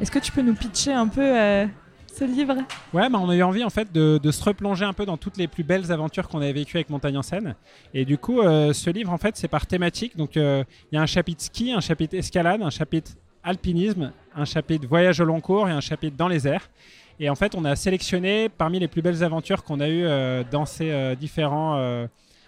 Est-ce 0.00 0.12
que 0.12 0.20
tu 0.20 0.30
peux 0.30 0.42
nous 0.42 0.54
pitcher 0.54 0.92
un 0.92 1.08
peu 1.08 1.20
euh, 1.20 1.66
ce 2.06 2.24
livre? 2.24 2.54
Ouais, 2.92 3.08
bah, 3.10 3.18
on 3.20 3.28
a 3.28 3.34
eu 3.34 3.42
envie 3.42 3.64
en 3.64 3.70
fait 3.70 3.92
de, 3.92 4.20
de 4.22 4.30
se 4.30 4.44
replonger 4.44 4.84
un 4.84 4.92
peu 4.92 5.04
dans 5.04 5.16
toutes 5.16 5.36
les 5.36 5.48
plus 5.48 5.64
belles 5.64 5.90
aventures 5.90 6.28
qu'on 6.28 6.38
avait 6.38 6.52
vécues 6.52 6.76
avec 6.76 6.88
Montagne 6.88 7.18
en 7.18 7.22
scène. 7.22 7.56
Et 7.94 8.04
du 8.04 8.16
coup, 8.16 8.40
euh, 8.40 8.72
ce 8.72 8.90
livre 8.90 9.12
en 9.12 9.18
fait, 9.18 9.36
c'est 9.36 9.48
par 9.48 9.66
thématique. 9.66 10.16
Donc, 10.16 10.36
euh, 10.36 10.62
il 10.92 10.94
y 10.94 10.98
a 10.98 11.02
un 11.02 11.06
chapitre 11.06 11.42
ski, 11.42 11.72
un 11.72 11.80
chapitre 11.80 12.14
escalade, 12.14 12.62
un 12.62 12.70
chapitre 12.70 13.10
alpinisme, 13.42 14.12
un 14.36 14.44
chapitre 14.44 14.86
voyage 14.86 15.18
au 15.18 15.24
long 15.24 15.40
cours 15.40 15.68
et 15.68 15.72
un 15.72 15.80
chapitre 15.80 16.16
dans 16.16 16.28
les 16.28 16.46
airs. 16.46 16.70
Et 17.18 17.28
en 17.28 17.34
fait, 17.34 17.56
on 17.56 17.64
a 17.64 17.74
sélectionné 17.74 18.48
parmi 18.48 18.78
les 18.78 18.86
plus 18.86 19.02
belles 19.02 19.24
aventures 19.24 19.64
qu'on 19.64 19.80
a 19.80 19.88
eues 19.88 20.06
dans 20.52 20.66
ces 20.66 21.16
différents 21.18 21.76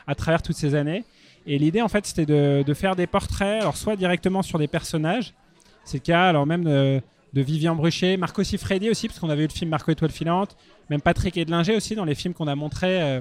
à 0.07 0.15
travers 0.15 0.43
toutes 0.43 0.55
ces 0.55 0.77
années. 0.77 1.05
Et 1.47 1.59
l'idée, 1.59 1.83
en 1.83 1.89
fait, 1.89 2.07
c'était 2.07 2.27
de, 2.27 2.63
de 2.65 2.75
faire 2.75 2.95
des 2.95 3.09
portraits, 3.09 3.63
alors 3.63 3.77
soit 3.77 3.97
directement 3.97 4.43
sur 4.43 4.61
des 4.61 4.69
personnages, 4.69 5.35
c'est 5.83 5.99
le 5.99 6.03
cas, 6.03 6.29
alors 6.29 6.47
même 6.47 6.63
de, 6.63 7.01
de 7.33 7.43
Vivian 7.43 7.75
Bruchet, 7.75 8.17
Marco 8.17 8.43
Siffredi 8.43 8.91
aussi, 8.91 9.09
parce 9.09 9.21
qu'on 9.21 9.31
avait 9.31 9.45
eu 9.45 9.47
le 9.47 9.53
film 9.53 9.71
Marco 9.71 9.91
Étoile 9.91 10.11
Filante, 10.11 10.57
même 10.89 11.01
Patrick 11.01 11.37
Edlinger 11.37 11.77
aussi 11.77 11.95
dans 11.95 12.05
les 12.05 12.15
films 12.15 12.35
qu'on 12.35 12.49
a 12.49 12.55
montrés, 12.55 13.03
euh, 13.03 13.21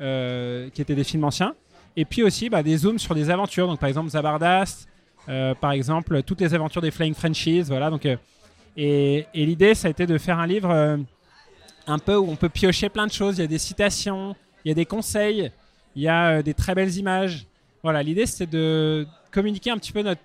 euh, 0.00 0.70
qui 0.70 0.80
étaient 0.80 0.94
des 0.94 1.04
films 1.04 1.24
anciens. 1.24 1.54
Et 1.96 2.04
puis 2.04 2.22
aussi 2.22 2.48
bah, 2.48 2.62
des 2.62 2.76
zooms 2.76 2.98
sur 2.98 3.14
des 3.14 3.30
aventures, 3.30 3.66
donc 3.66 3.80
par 3.80 3.88
exemple 3.88 4.10
Zabardast, 4.10 4.88
euh, 5.28 5.54
par 5.54 5.72
exemple 5.72 6.22
toutes 6.22 6.40
les 6.40 6.54
aventures 6.54 6.80
des 6.80 6.90
Flying 6.90 7.14
Frenchies, 7.14 7.62
voilà. 7.62 7.90
Donc, 7.90 8.06
et 8.76 9.26
l'idée, 9.34 9.74
ça 9.74 9.88
a 9.88 9.90
été 9.90 10.06
de 10.06 10.16
faire 10.16 10.38
un 10.38 10.46
livre 10.46 10.98
un 11.86 11.98
peu 11.98 12.16
où 12.16 12.30
on 12.30 12.36
peut 12.36 12.48
piocher 12.48 12.88
plein 12.88 13.06
de 13.06 13.12
choses. 13.12 13.38
Il 13.38 13.40
y 13.40 13.44
a 13.44 13.48
des 13.48 13.58
citations, 13.58 14.36
il 14.64 14.68
y 14.68 14.70
a 14.72 14.74
des 14.74 14.86
conseils, 14.86 15.50
il 15.96 16.02
y 16.02 16.08
a 16.08 16.40
des 16.42 16.54
très 16.54 16.74
belles 16.74 16.96
images. 16.96 17.46
Voilà, 17.82 18.02
l'idée 18.02 18.26
c'était 18.26 18.46
de 18.46 19.06
communiquer 19.32 19.70
un 19.70 19.76
petit 19.76 19.92
peu 19.92 20.02
notre 20.02 20.20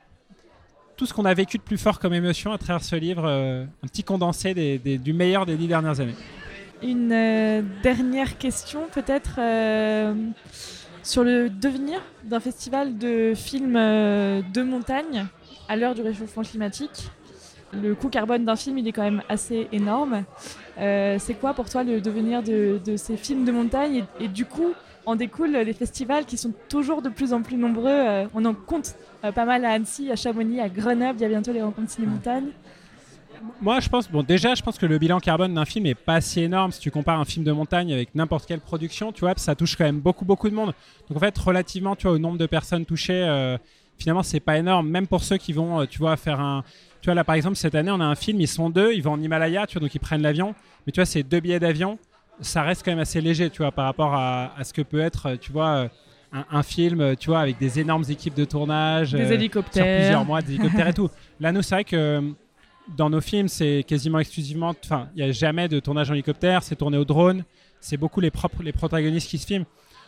tout 0.95 1.05
ce 1.05 1.13
qu'on 1.13 1.25
a 1.25 1.33
vécu 1.33 1.57
de 1.57 1.63
plus 1.63 1.77
fort 1.77 1.99
comme 1.99 2.13
émotion 2.13 2.51
à 2.51 2.57
travers 2.57 2.83
ce 2.83 2.95
livre, 2.95 3.25
euh, 3.25 3.63
un 3.83 3.87
petit 3.87 4.03
condensé 4.03 4.53
du 4.53 5.13
meilleur 5.13 5.45
des 5.45 5.55
dix 5.55 5.67
dernières 5.67 5.99
années. 5.99 6.15
Une 6.83 7.11
euh, 7.11 7.61
dernière 7.83 8.37
question 8.37 8.81
peut-être 8.93 9.35
euh, 9.39 10.13
sur 11.03 11.23
le 11.23 11.49
devenir 11.49 12.01
d'un 12.23 12.39
festival 12.39 12.97
de 12.97 13.33
films 13.35 13.73
de 13.73 14.63
montagne 14.63 15.25
à 15.67 15.75
l'heure 15.75 15.95
du 15.95 16.01
réchauffement 16.01 16.43
climatique. 16.43 17.09
Le 17.73 17.93
coût 17.93 18.09
carbone 18.09 18.45
d'un 18.45 18.55
film, 18.55 18.77
il 18.77 18.87
est 18.87 18.91
quand 18.91 19.03
même 19.03 19.21
assez 19.27 19.67
énorme. 19.71 20.23
C'est 20.77 21.37
quoi 21.39 21.53
pour 21.53 21.69
toi 21.69 21.83
le 21.83 21.99
devenir 21.99 22.41
de, 22.41 22.79
ces 22.95 23.17
films 23.17 23.45
de 23.45 23.51
montagne 23.51 24.05
et 24.19 24.27
du 24.27 24.45
coup, 24.45 24.73
en 25.05 25.15
découlent 25.15 25.51
les 25.51 25.73
festivals 25.73 26.25
qui 26.25 26.37
sont 26.37 26.53
toujours 26.69 27.01
de 27.01 27.09
plus 27.09 27.33
en 27.33 27.41
plus 27.41 27.57
nombreux. 27.57 27.89
Euh, 27.89 28.25
on 28.33 28.45
en 28.45 28.53
compte 28.53 28.95
euh, 29.23 29.31
pas 29.31 29.45
mal 29.45 29.65
à 29.65 29.71
Annecy, 29.71 30.11
à 30.11 30.15
Chamonix, 30.15 30.59
à 30.59 30.69
Grenoble. 30.69 31.19
Il 31.19 31.21
y 31.21 31.25
a 31.25 31.29
bientôt 31.29 31.53
les 31.53 31.61
rencontres 31.61 31.91
ciné-montagne. 31.91 32.51
Moi, 33.61 33.79
je 33.79 33.89
pense, 33.89 34.09
bon, 34.09 34.23
déjà, 34.23 34.55
je 34.55 34.61
pense 34.61 34.77
que 34.77 34.85
le 34.85 34.97
bilan 34.97 35.19
carbone 35.19 35.53
d'un 35.53 35.65
film 35.65 35.85
est 35.85 35.95
pas 35.95 36.21
si 36.21 36.41
énorme 36.41 36.71
si 36.71 36.79
tu 36.79 36.91
compares 36.91 37.19
un 37.19 37.25
film 37.25 37.45
de 37.45 37.51
montagne 37.51 37.93
avec 37.93 38.15
n'importe 38.15 38.45
quelle 38.45 38.59
production, 38.59 39.11
tu 39.11 39.21
vois, 39.21 39.33
ça 39.37 39.55
touche 39.55 39.75
quand 39.75 39.83
même 39.83 39.99
beaucoup, 39.99 40.25
beaucoup 40.25 40.49
de 40.49 40.55
monde. 40.55 40.73
Donc, 41.09 41.17
en 41.17 41.19
fait, 41.19 41.37
relativement, 41.37 41.95
tu 41.95 42.07
vois, 42.07 42.15
au 42.15 42.19
nombre 42.19 42.37
de 42.37 42.45
personnes 42.45 42.85
touchées, 42.85 43.23
euh, 43.23 43.57
finalement, 43.97 44.23
c'est 44.23 44.39
pas 44.39 44.57
énorme, 44.57 44.89
même 44.89 45.07
pour 45.07 45.23
ceux 45.23 45.37
qui 45.37 45.53
vont, 45.53 45.81
euh, 45.81 45.85
tu 45.85 45.99
vois, 45.99 46.17
faire 46.17 46.39
un. 46.39 46.63
Tu 47.01 47.07
vois, 47.07 47.15
là, 47.15 47.23
par 47.23 47.35
exemple, 47.35 47.55
cette 47.55 47.75
année, 47.75 47.91
on 47.91 47.99
a 47.99 48.05
un 48.05 48.15
film, 48.15 48.41
ils 48.41 48.47
sont 48.47 48.69
deux, 48.69 48.93
ils 48.93 49.03
vont 49.03 49.11
en 49.11 49.21
Himalaya, 49.21 49.67
tu 49.67 49.73
vois, 49.73 49.81
donc 49.81 49.93
ils 49.93 49.99
prennent 49.99 50.23
l'avion, 50.23 50.55
mais 50.85 50.91
tu 50.91 50.99
vois, 50.99 51.05
c'est 51.05 51.23
deux 51.23 51.39
billets 51.39 51.59
d'avion, 51.59 51.99
ça 52.41 52.63
reste 52.63 52.83
quand 52.83 52.91
même 52.91 52.99
assez 52.99 53.21
léger, 53.21 53.49
tu 53.49 53.59
vois, 53.59 53.71
par 53.71 53.85
rapport 53.85 54.13
à, 54.13 54.53
à 54.57 54.63
ce 54.63 54.73
que 54.73 54.81
peut 54.81 54.99
être, 54.99 55.35
tu 55.35 55.51
vois, 55.51 55.67
euh, 55.69 55.87
un, 56.33 56.45
un 56.51 56.63
film, 56.63 57.15
tu 57.17 57.29
vois, 57.29 57.39
avec 57.39 57.57
des 57.59 57.79
énormes 57.79 58.03
équipes 58.09 58.35
de 58.35 58.45
tournage. 58.45 59.11
Des 59.13 59.19
euh, 59.21 59.25
sur 59.25 59.31
hélicoptères. 59.33 59.97
plusieurs 59.99 60.25
mois, 60.25 60.41
des 60.41 60.55
hélicoptères 60.55 60.87
et 60.87 60.93
tout. 60.93 61.09
Là, 61.39 61.51
nous, 61.51 61.61
c'est 61.61 61.75
vrai 61.75 61.83
que 61.83 61.95
euh, 61.95 62.21
dans 62.97 63.09
nos 63.09 63.21
films, 63.21 63.47
c'est 63.47 63.83
quasiment 63.87 64.19
exclusivement. 64.19 64.73
Enfin, 64.83 65.09
il 65.15 65.23
n'y 65.23 65.29
a 65.29 65.31
jamais 65.31 65.67
de 65.67 65.79
tournage 65.79 66.09
en 66.11 66.13
hélicoptère, 66.13 66.61
c'est 66.63 66.75
tourné 66.75 66.97
au 66.97 67.05
drone, 67.05 67.43
c'est 67.79 67.97
beaucoup 67.97 68.19
les, 68.19 68.31
propres, 68.31 68.63
les 68.63 68.71
protagonistes 68.73 69.29
qui 69.29 69.37
se 69.37 69.47
filment. 69.47 69.65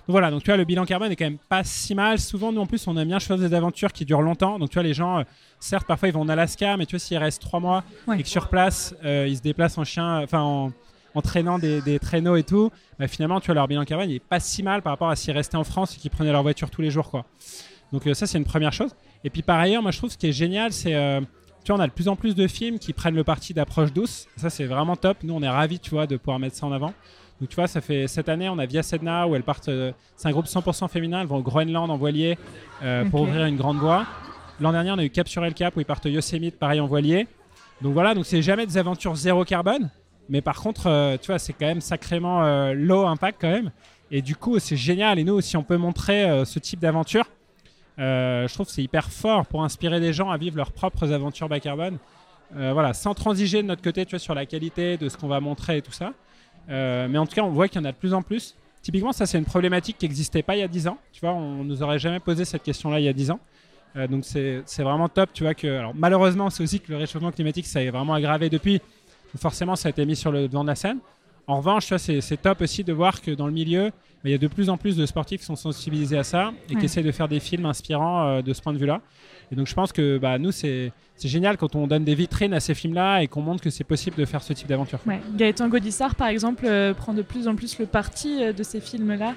Donc 0.07 0.13
voilà, 0.13 0.31
donc 0.31 0.41
tu 0.41 0.47
vois, 0.50 0.56
le 0.57 0.63
bilan 0.63 0.85
carbone 0.85 1.12
est 1.12 1.18
quand 1.18 1.25
même 1.25 1.38
pas 1.50 1.65
si 1.65 1.94
mal. 1.94 2.18
Souvent, 2.18 2.53
nous 2.53 2.62
en 2.62 2.65
plus, 2.65 2.88
on 2.88 2.95
aime 2.95 3.09
bien 3.09 3.19
choisir 3.19 3.50
des 3.50 3.53
aventures 3.56 3.91
qui 3.91 4.06
durent 4.06 4.21
longtemps. 4.21 4.57
Donc 4.57 4.69
tu 4.69 4.75
vois, 4.75 4.83
les 4.83 4.94
gens, 4.94 5.19
euh, 5.19 5.24
certes, 5.59 5.85
parfois 5.85 6.07
ils 6.07 6.13
vont 6.13 6.21
en 6.21 6.29
Alaska, 6.29 6.77
mais 6.77 6.85
tu 6.85 6.95
vois, 6.95 7.00
s'ils 7.00 7.18
restent 7.18 7.41
trois 7.41 7.59
mois 7.59 7.83
Ouais. 8.07 8.18
et 8.19 8.24
que 8.24 8.29
sur 8.29 8.47
place, 8.47 8.95
euh, 9.03 9.27
ils 9.27 9.35
se 9.35 9.41
déplacent 9.41 9.77
en 9.77 9.83
chien, 9.83 10.21
enfin 10.24 10.39
en, 10.39 10.71
en 11.17 11.21
traînant 11.21 11.57
des, 11.59 11.81
des 11.81 11.99
traîneaux 11.99 12.35
et 12.35 12.43
tout, 12.43 12.71
bah, 12.99 13.07
finalement, 13.07 13.39
tu 13.39 13.47
vois, 13.47 13.55
leur 13.55 13.67
bilan 13.67 13.83
carbone 13.85 14.09
il 14.09 14.15
est 14.15 14.19
pas 14.19 14.39
si 14.39 14.63
mal 14.63 14.81
par 14.81 14.93
rapport 14.93 15.09
à 15.09 15.15
s'ils 15.15 15.33
restaient 15.33 15.57
en 15.57 15.63
France 15.63 15.95
et 15.95 15.99
qu'ils 15.99 16.11
prenaient 16.11 16.31
leur 16.31 16.43
voiture 16.43 16.69
tous 16.69 16.81
les 16.81 16.91
jours, 16.91 17.09
quoi. 17.09 17.25
Donc 17.91 18.05
euh, 18.05 18.13
ça, 18.13 18.27
c'est 18.27 18.37
une 18.37 18.45
première 18.45 18.73
chose. 18.73 18.91
Et 19.23 19.29
puis 19.29 19.41
par 19.41 19.59
ailleurs, 19.59 19.81
moi, 19.81 19.91
je 19.91 19.97
trouve 19.97 20.11
ce 20.11 20.17
qui 20.17 20.27
est 20.27 20.31
génial, 20.33 20.71
c'est 20.71 20.93
euh, 20.95 21.21
tu 21.63 21.71
vois, 21.73 21.81
on 21.81 21.83
a 21.83 21.87
de 21.87 21.91
plus 21.91 22.07
en 22.07 22.15
plus 22.15 22.33
de 22.35 22.47
films 22.47 22.79
qui 22.79 22.93
prennent 22.93 23.15
le 23.15 23.23
parti 23.25 23.53
d'approche 23.53 23.91
douce. 23.91 24.27
Ça, 24.37 24.49
c'est 24.49 24.65
vraiment 24.65 24.95
top. 24.95 25.17
Nous, 25.23 25.33
on 25.33 25.41
est 25.41 25.49
ravis, 25.49 25.79
tu 25.79 25.89
vois, 25.89 26.07
de 26.07 26.15
pouvoir 26.15 26.39
mettre 26.39 26.55
ça 26.55 26.65
en 26.65 26.71
avant. 26.71 26.93
Donc, 27.41 27.49
tu 27.49 27.55
vois, 27.55 27.67
ça 27.67 27.81
fait 27.81 28.07
cette 28.07 28.29
année, 28.29 28.47
on 28.47 28.57
a 28.57 28.65
Via 28.65 28.83
Sedna 28.83 29.27
où 29.27 29.36
elles 29.36 29.43
partent. 29.43 29.67
euh, 29.67 29.91
c'est 30.15 30.27
un 30.29 30.31
groupe 30.31 30.45
100% 30.45 30.88
féminin. 30.88 31.21
Elles 31.21 31.27
vont 31.27 31.38
au 31.38 31.41
Groenland 31.41 31.89
en 31.91 31.97
voilier 31.97 32.38
euh, 32.83 33.03
pour 33.05 33.21
ouvrir 33.21 33.45
une 33.45 33.57
grande 33.57 33.77
voie. 33.77 34.05
L'an 34.62 34.71
dernier, 34.71 34.91
on 34.91 34.97
a 34.97 35.03
eu 35.03 35.09
Cap 35.09 35.27
sur 35.27 35.43
El 35.43 35.53
Cap 35.53 35.75
où 35.75 35.81
ils 35.81 35.86
partent 35.86 36.05
au 36.05 36.09
Yosemite, 36.09 36.57
pareil 36.57 36.79
en 36.79 36.88
voilier. 36.88 37.27
Donc 37.81 37.93
voilà, 37.93 38.15
donc 38.15 38.25
c'est 38.25 38.41
jamais 38.41 38.65
des 38.65 38.77
aventures 38.77 39.15
zéro 39.15 39.43
carbone. 39.43 39.89
Mais 40.29 40.41
par 40.41 40.60
contre, 40.62 40.88
euh, 40.88 41.17
tu 41.22 41.27
vois, 41.27 41.39
c'est 41.39 41.53
quand 41.53 41.65
même 41.65 41.81
sacrément 41.81 42.43
euh, 42.43 42.74
low 42.74 43.05
impact 43.05 43.39
quand 43.41 43.50
même. 43.50 43.72
Et 44.12 44.22
du 44.22 44.36
coup, 44.36 44.60
c'est 44.60 44.77
génial. 44.77 45.19
Et 45.19 45.24
nous, 45.24 45.41
si 45.41 45.57
on 45.57 45.63
peut 45.63 45.77
montrer 45.77 46.29
euh, 46.29 46.46
ce 46.46 46.60
type 46.60 46.79
d'aventure, 46.79 47.25
je 47.98 48.53
trouve 48.53 48.67
que 48.67 48.72
c'est 48.72 48.84
hyper 48.84 49.10
fort 49.12 49.46
pour 49.48 49.63
inspirer 49.63 50.00
des 50.00 50.13
gens 50.13 50.29
à 50.29 50.38
vivre 50.38 50.57
leurs 50.57 50.72
propres 50.72 51.12
aventures 51.12 51.50
bas 51.50 51.60
carbone. 51.60 51.98
Voilà, 52.51 52.93
sans 52.93 53.15
transiger 53.15 53.63
de 53.63 53.67
notre 53.67 53.81
côté, 53.81 54.05
tu 54.05 54.12
vois, 54.12 54.19
sur 54.19 54.36
la 54.36 54.46
qualité 54.46 54.98
de 54.98 55.10
ce 55.10 55.17
qu'on 55.17 55.27
va 55.27 55.39
montrer 55.39 55.77
et 55.77 55.81
tout 55.81 55.91
ça. 55.91 56.13
Mais 56.67 57.17
en 57.17 57.25
tout 57.25 57.34
cas, 57.34 57.41
on 57.41 57.50
voit 57.50 57.67
qu'il 57.67 57.81
y 57.81 57.84
en 57.84 57.89
a 57.89 57.91
de 57.91 57.98
plus 57.98 58.13
en 58.13 58.22
plus. 58.22 58.55
Typiquement, 58.84 59.13
ça, 59.13 59.25
c'est 59.25 59.39
une 59.39 59.46
problématique 59.46 59.98
qui 59.98 60.05
n'existait 60.05 60.43
pas 60.43 60.55
il 60.55 60.60
y 60.60 60.62
a 60.62 60.67
10 60.67 60.89
ans. 60.89 61.00
Tu 61.12 61.22
vois, 61.22 61.34
on 61.34 61.63
nous 61.63 61.81
aurait 61.81 61.98
jamais 61.98 62.19
posé 62.19 62.46
cette 62.46 62.62
question-là 62.62 63.00
il 63.00 63.05
y 63.05 63.10
a 63.10 63.13
10 63.13 63.31
ans. 63.31 63.39
Donc, 64.07 64.25
c'est 64.25 64.84
vraiment 64.84 65.10
top, 65.10 65.31
tu 65.34 65.41
vois, 65.41 65.55
que. 65.55 65.67
Alors, 65.67 65.96
malheureusement, 65.96 66.51
c'est 66.51 66.62
aussi 66.62 66.79
que 66.79 66.91
le 66.91 67.00
réchauffement 67.00 67.31
climatique, 67.31 67.65
ça 67.65 67.81
est 67.81 67.89
vraiment 67.89 68.13
aggravé 68.13 68.51
depuis. 68.51 68.79
Forcément, 69.36 69.75
ça 69.75 69.88
a 69.88 69.91
été 69.91 70.05
mis 70.05 70.15
sur 70.15 70.31
le 70.31 70.48
devant 70.48 70.63
de 70.63 70.69
la 70.69 70.75
scène. 70.75 71.00
En 71.48 71.57
revanche, 71.57 71.86
tu 71.86 71.89
vois, 71.96 72.00
c'est 72.00 72.38
top 72.41 72.62
aussi 72.62 72.84
de 72.84 72.91
voir 72.93 73.22
que 73.22 73.31
dans 73.31 73.48
le 73.48 73.53
milieu, 73.53 73.91
il 74.25 74.31
y 74.31 74.34
a 74.34 74.38
de 74.38 74.48
plus 74.48 74.69
en 74.69 74.77
plus 74.77 74.98
de 74.98 75.05
sportifs 75.05 75.39
qui 75.41 75.46
sont 75.46 75.55
sensibilisés 75.55 76.17
à 76.17 76.24
ça 76.24 76.51
et 76.69 76.74
Ouais. 76.74 76.79
qui 76.79 76.86
essaient 76.86 77.03
de 77.03 77.12
faire 77.12 77.27
des 77.29 77.39
films 77.39 77.65
inspirants 77.65 78.27
euh, 78.27 78.41
de 78.41 78.51
ce 78.53 78.62
point 78.62 78.74
de 78.74 78.77
vue-là. 78.77 79.00
Et 79.51 79.55
donc, 79.55 79.67
je 79.67 79.74
pense 79.74 79.93
que 79.93 80.17
bah, 80.17 80.38
nous, 80.38 80.51
c'est 80.51 80.91
génial 81.24 81.55
quand 81.55 81.75
on 81.75 81.88
donne 81.88 82.03
des 82.03 82.15
vitrines 82.15 82.53
à 82.53 82.60
ces 82.60 82.74
films-là 82.74 83.22
et 83.22 83.27
qu'on 83.27 83.41
montre 83.41 83.62
que 83.63 83.69
c'est 83.69 83.86
possible 83.86 84.17
de 84.17 84.25
faire 84.25 84.41
ce 84.41 84.51
type 84.51 84.67
d'aventure. 84.67 85.00
Ouais. 85.05 85.22
Gaëtan 85.36 85.69
Gaudissart, 85.69 86.15
par 86.15 86.27
exemple, 86.27 86.65
euh, 86.65 86.93
prend 86.93 87.13
de 87.13 87.22
plus 87.22 87.48
en 87.48 87.55
plus 87.55 87.79
le 87.79 87.86
parti 87.86 88.43
euh, 88.43 88.51
de 88.51 88.63
ces 88.63 88.81
films-là. 88.81 89.34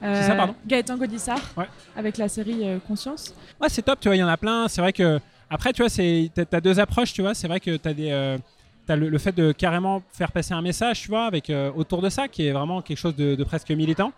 C'est 0.00 0.22
ça, 0.22 0.34
pardon 0.36 0.54
Gaëtan 0.66 0.96
Gaudissart, 0.96 1.40
Ouais. 1.56 1.66
avec 1.96 2.18
la 2.18 2.28
série 2.28 2.62
Conscience. 2.86 3.34
Ouais, 3.60 3.68
c'est 3.68 3.82
top, 3.82 3.98
tu 4.00 4.08
vois, 4.08 4.14
il 4.14 4.20
y 4.20 4.22
en 4.22 4.28
a 4.28 4.36
plein. 4.36 4.68
C'est 4.68 4.80
vrai 4.80 4.92
que 4.92 5.18
après, 5.50 5.72
tu 5.72 5.82
vois, 5.82 5.88
c'est 5.88 6.30
t'as 6.34 6.44
as 6.58 6.60
deux 6.60 6.78
approches, 6.78 7.12
tu 7.12 7.20
vois. 7.22 7.34
C'est 7.34 7.48
vrai 7.48 7.58
que 7.58 7.76
t'as 7.76 7.92
des 7.94 8.36
t'as 8.88 8.96
le, 8.96 9.18
fait 9.18 9.32
de 9.32 9.52
carrément 9.52 10.02
faire 10.12 10.32
passer 10.32 10.54
un 10.54 10.62
message, 10.62 11.02
tu 11.02 11.08
vois, 11.08 11.26
avec 11.26 11.50
euh, 11.50 11.70
autour 11.76 12.00
de 12.00 12.08
ça, 12.08 12.26
qui 12.26 12.46
est 12.46 12.52
vraiment 12.52 12.80
quelque 12.80 12.96
chose 12.96 13.14
de, 13.14 13.44
presque 13.44 13.70
militant. 13.70 14.12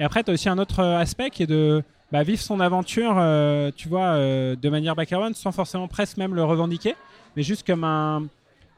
Et 0.00 0.02
après, 0.02 0.24
tu 0.24 0.32
as 0.32 0.34
aussi 0.34 0.48
un 0.48 0.58
autre 0.58 0.80
euh, 0.80 0.98
aspect 0.98 1.30
qui 1.30 1.44
est 1.44 1.46
de 1.46 1.82
bah, 2.10 2.24
vivre 2.24 2.40
son 2.40 2.58
aventure, 2.58 3.14
euh, 3.18 3.70
tu 3.74 3.88
vois, 3.88 4.16
de 4.18 4.68
manière 4.68 4.96
background, 4.96 5.36
sans 5.36 5.52
forcément 5.52 5.86
presque 5.86 6.16
même 6.16 6.34
le 6.34 6.42
revendiquer, 6.42 6.96
mais 7.36 7.44
juste 7.44 7.64
comme 7.64 7.84
un, 7.84 8.26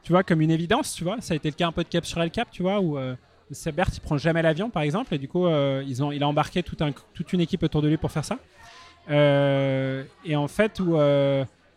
tu 0.03 0.11
vois, 0.11 0.23
comme 0.23 0.39
une 0.39 0.51
évidence, 0.51 0.93
tu 0.93 1.03
vois. 1.03 1.17
Ça 1.19 1.33
a 1.33 1.37
été 1.37 1.49
le 1.49 1.55
cas 1.55 1.67
un 1.67 1.71
peu 1.71 1.83
de 1.83 1.89
Cap 1.89 2.05
sur 2.05 2.21
El 2.21 2.29
Cap, 2.29 2.49
tu 2.51 2.61
vois, 2.61 2.79
où 2.79 2.93
Bert 3.73 3.89
il 3.91 4.01
prend 4.01 4.17
jamais 4.19 4.43
l'avion, 4.43 4.69
par 4.69 4.83
exemple, 4.83 5.15
et 5.15 5.17
du 5.17 5.27
coup, 5.27 5.47
ils 5.47 6.03
ont, 6.03 6.11
il 6.11 6.21
a 6.21 6.27
embarqué 6.27 6.61
toute 6.63 7.33
une 7.33 7.41
équipe 7.41 7.63
autour 7.63 7.81
de 7.81 7.87
lui 7.87 7.97
pour 7.97 8.11
faire 8.11 8.25
ça. 8.25 8.37
Et 9.09 10.35
en 10.35 10.47
fait, 10.47 10.79
où 10.79 10.95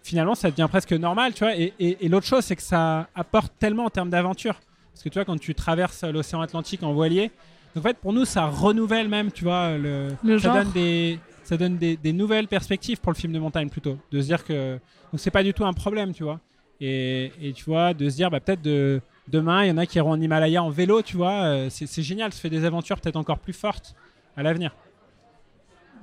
finalement, 0.02 0.34
ça 0.34 0.50
devient 0.50 0.66
presque 0.68 0.92
normal, 0.92 1.32
tu 1.34 1.44
vois. 1.44 1.56
Et, 1.56 1.72
et- 1.78 2.04
et 2.04 2.08
l'autre 2.08 2.26
chose, 2.26 2.44
c'est 2.44 2.56
que 2.56 2.62
ça 2.62 3.08
apporte 3.14 3.52
tellement 3.58 3.84
en 3.86 3.90
termes 3.90 4.10
d'aventure, 4.10 4.60
parce 4.92 5.02
que 5.02 5.08
tu 5.08 5.14
vois, 5.18 5.24
quand 5.24 5.38
tu 5.38 5.54
traverses 5.54 6.04
l'océan 6.04 6.40
Atlantique 6.40 6.82
en 6.82 6.92
voilier, 6.92 7.30
donc 7.74 7.84
en 7.84 7.88
fait, 7.88 7.96
pour 7.98 8.12
nous, 8.12 8.24
ça 8.24 8.46
renouvelle 8.46 9.08
même, 9.08 9.30
tu 9.32 9.44
vois, 9.44 9.78
le, 9.78 10.08
Le 10.22 10.38
ça 10.38 10.48
donne 10.64 10.72
des 10.72 11.18
ça 11.44 11.56
donne 11.56 11.76
des, 11.76 11.96
des 11.96 12.12
nouvelles 12.12 12.46
perspectives 12.48 13.00
pour 13.00 13.12
le 13.12 13.16
film 13.16 13.32
de 13.32 13.38
montagne 13.38 13.68
plutôt. 13.68 13.98
De 14.12 14.20
se 14.20 14.26
dire 14.26 14.44
que 14.44 14.74
donc 15.10 15.20
c'est 15.20 15.30
pas 15.32 15.42
du 15.42 15.52
tout 15.52 15.64
un 15.64 15.72
problème 15.72 16.12
tu 16.14 16.22
vois. 16.22 16.38
Et, 16.80 17.32
et 17.42 17.52
tu 17.52 17.64
vois 17.64 17.94
de 17.94 18.08
se 18.08 18.14
dire 18.16 18.30
bah 18.30 18.40
peut-être 18.40 18.62
de 18.62 19.00
demain 19.28 19.64
il 19.64 19.68
y 19.68 19.70
en 19.72 19.76
a 19.76 19.84
qui 19.86 19.98
iront 19.98 20.12
en 20.12 20.20
Himalaya 20.20 20.62
en 20.62 20.70
vélo 20.70 21.02
tu 21.02 21.16
vois. 21.16 21.42
Euh, 21.42 21.68
c'est 21.68 21.86
c'est 21.86 22.02
génial 22.02 22.32
ça 22.32 22.40
fait 22.40 22.48
des 22.50 22.64
aventures 22.64 23.00
peut-être 23.00 23.16
encore 23.16 23.38
plus 23.38 23.52
fortes 23.52 23.94
à 24.36 24.42
l'avenir. 24.44 24.74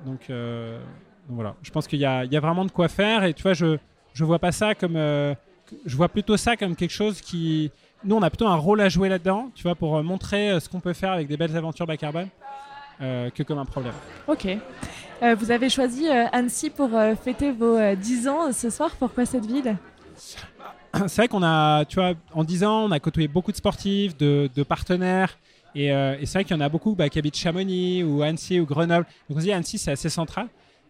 Donc, 0.06 0.30
euh, 0.30 0.80
donc 1.30 1.36
voilà 1.36 1.56
je 1.62 1.70
pense 1.72 1.88
qu'il 1.88 2.00
y 2.00 2.06
a, 2.06 2.26
il 2.26 2.34
y 2.34 2.38
a 2.38 2.40
vraiment 2.40 2.66
de 2.66 2.72
quoi 2.72 2.88
faire 2.88 3.24
et 3.24 3.34
tu 3.34 3.44
vois 3.44 3.54
je 3.54 3.78
je 4.14 4.26
vois 4.26 4.40
pas 4.40 4.52
ça 4.52 4.76
comme 4.76 4.96
euh, 4.96 5.34
je 5.86 5.96
vois 5.96 6.10
plutôt 6.10 6.36
ça 6.36 6.58
comme 6.58 6.76
quelque 6.76 6.92
chose 6.92 7.22
qui 7.22 7.72
nous 8.04 8.16
on 8.16 8.22
a 8.22 8.30
plutôt 8.30 8.48
un 8.48 8.56
rôle 8.56 8.82
à 8.82 8.90
jouer 8.90 9.08
là-dedans 9.10 9.52
tu 9.54 9.64
vois 9.64 9.76
pour 9.76 9.98
euh, 9.98 10.04
montrer 10.04 10.50
euh, 10.50 10.60
ce 10.60 10.68
qu'on 10.68 10.80
peut 10.80 10.94
faire 10.94 11.12
avec 11.12 11.28
des 11.28 11.38
belles 11.38 11.56
aventures 11.56 11.86
bas 11.86 11.98
carbone 11.98 12.28
que 13.00 13.44
comme 13.44 13.60
un 13.60 13.66
problème 13.66 13.94
Ok. 14.28 14.46
Vous 15.22 15.52
avez 15.52 15.70
choisi 15.70 16.10
Annecy 16.10 16.70
pour 16.70 16.90
fêter 17.24 17.54
vos 17.54 17.78
euh, 17.78 17.96
10 17.96 18.28
ans 18.28 18.52
ce 18.52 18.70
soir. 18.70 18.92
Pourquoi 19.00 19.26
cette 19.26 19.46
ville? 19.46 19.78
C'est 21.08 21.16
vrai 21.16 21.28
qu'on 21.30 21.42
a, 21.42 21.86
tu 21.86 21.96
vois, 21.96 22.12
en 22.34 22.44
10 22.44 22.66
ans, 22.66 22.84
on 22.88 22.92
a 22.92 23.00
côtoyé 23.00 23.30
beaucoup 23.30 23.54
de 23.54 23.58
sportifs, 23.58 24.18
de, 24.18 24.50
de 24.54 24.64
partenaires. 24.64 25.38
Et, 25.76 25.86
et 25.88 26.26
c'est 26.26 26.40
vrai 26.40 26.44
qu'il 26.44 26.58
y 26.58 26.60
en 26.60 26.62
a 26.62 26.68
beaucoup 26.68 26.94
bah, 26.94 27.08
qui 27.08 27.20
habitent 27.20 27.38
Chamonix 27.38 28.04
ou 28.04 28.22
Annecy 28.22 28.60
ou 28.60 28.66
Grenoble. 28.66 29.06
Donc 29.30 29.38
on 29.38 29.40
se 29.40 29.46
dit 29.46 29.54
Annecy, 29.54 29.78
c'est 29.78 29.92
assez 29.92 30.10
central. 30.10 30.48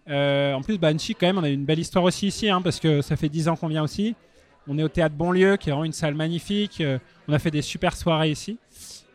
Euh, 0.09 0.53
en 0.53 0.61
plus, 0.61 0.79
Annecy, 0.81 1.15
quand 1.15 1.27
même, 1.27 1.37
on 1.37 1.43
a 1.43 1.49
une 1.49 1.65
belle 1.65 1.79
histoire 1.79 2.03
aussi 2.03 2.27
ici, 2.27 2.49
hein, 2.49 2.61
parce 2.61 2.79
que 2.79 3.01
ça 3.01 3.15
fait 3.15 3.29
10 3.29 3.49
ans 3.49 3.55
qu'on 3.55 3.67
vient 3.67 3.83
aussi. 3.83 4.15
On 4.67 4.77
est 4.77 4.83
au 4.83 4.87
théâtre 4.87 5.15
Bonlieu, 5.15 5.57
qui 5.57 5.69
est 5.69 5.71
vraiment 5.71 5.85
une 5.85 5.93
salle 5.93 6.15
magnifique. 6.15 6.81
Euh, 6.81 6.99
on 7.27 7.33
a 7.33 7.39
fait 7.39 7.51
des 7.51 7.61
super 7.61 7.95
soirées 7.95 8.31
ici. 8.31 8.57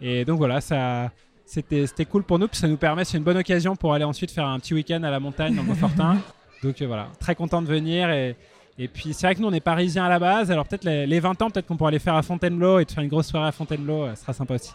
Et 0.01 0.25
donc 0.25 0.39
voilà, 0.39 0.61
ça, 0.61 1.11
c'était, 1.47 1.87
c'était 1.87 2.05
cool 2.05 2.23
pour 2.23 2.39
nous. 2.39 2.49
Puis 2.49 2.59
ça 2.59 2.69
nous 2.69 2.77
permet, 2.77 3.05
c'est 3.05 3.19
une 3.19 3.25
bonne 3.25 3.37
occasion 3.37 3.77
pour 3.77 3.95
aller 3.95 4.05
ensuite 4.05 4.31
faire 4.31 4.47
un 4.47 4.59
petit 4.59 4.75
week-end 4.75 5.03
à 5.03 5.11
la 5.11 5.21
montagne 5.21 5.55
dans 5.55 5.65
Beaufortin. 5.65 6.19
donc 6.63 6.81
euh, 6.81 6.87
voilà, 6.87 7.09
très 7.21 7.35
content 7.35 7.63
de 7.63 7.69
venir. 7.69 8.11
Et, 8.11 8.37
et 8.79 8.89
puis 8.89 9.15
c'est 9.15 9.27
vrai 9.27 9.35
que 9.35 9.41
nous 9.41 9.49
on 9.49 9.53
est 9.53 9.61
parisiens 9.61 10.05
à 10.05 10.09
la 10.09 10.19
base, 10.19 10.51
alors 10.51 10.67
peut-être 10.67 10.85
les, 10.85 11.07
les 11.07 11.21
20 11.21 11.43
ans, 11.43 11.51
peut-être 11.51 11.67
qu'on 11.67 11.77
pourra 11.77 11.89
aller 11.89 12.01
faire 12.01 12.17
à 12.17 12.23
Fontainebleau 12.23 12.81
et 12.81 12.85
de 12.85 12.91
faire 12.91 13.05
une 13.05 13.09
grosse 13.09 13.29
soirée 13.29 13.49
à 13.49 13.53
Fontainebleau, 13.53 14.05
euh, 14.05 14.15
ce 14.15 14.23
sera 14.23 14.33
sympa 14.33 14.55
aussi. 14.55 14.73